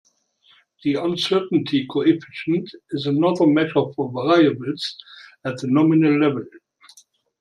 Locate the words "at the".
5.45-5.67